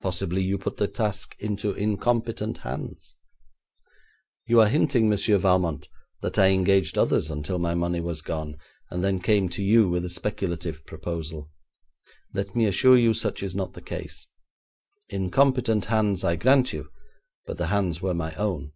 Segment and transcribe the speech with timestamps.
[0.00, 3.16] 'Possibly you put the task into incompetent hands?'
[4.46, 5.88] 'You are hinting, Monsieur Valmont,
[6.22, 8.56] that I engaged others until my money was gone,
[8.92, 11.50] then came to you with a speculative proposal.
[12.32, 14.28] Let me assure you such is not the case.
[15.08, 16.88] Incompetent hands, I grant you,
[17.44, 18.70] but the hands were my own.